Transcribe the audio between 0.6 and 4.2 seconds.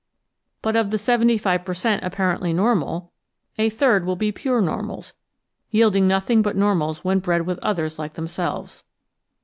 But of the 75 per cent, apparently normal a third will